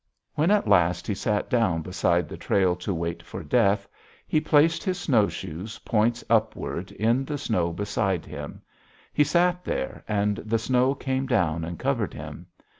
[0.33, 3.87] When at last he sat down beside the trail to wait for death
[4.27, 8.63] he placed his snowshoes points upward in the snow beside him.
[9.13, 12.47] He sat there, and the snow came down and covered him.